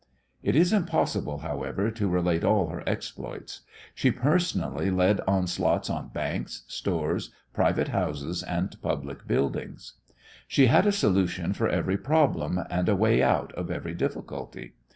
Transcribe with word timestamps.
It 0.41 0.55
is 0.55 0.73
impossible, 0.73 1.41
however, 1.45 1.91
to 1.91 2.07
relate 2.09 2.43
all 2.43 2.69
her 2.69 2.81
exploits. 2.87 3.61
She 3.93 4.09
personally 4.09 4.89
led 4.89 5.21
onslaughts 5.27 5.91
on 5.91 6.07
banks, 6.07 6.63
stores, 6.67 7.29
private 7.53 7.89
houses, 7.89 8.41
and 8.41 8.75
public 8.81 9.27
buildings. 9.27 9.93
She 10.47 10.65
had 10.65 10.87
a 10.87 10.91
solution 10.91 11.53
for 11.53 11.69
every 11.69 11.99
problem 11.99 12.61
and 12.71 12.89
a 12.89 12.95
way 12.95 13.21
out 13.21 13.53
of 13.53 13.69
every 13.69 13.93
difficulty. 13.93 14.73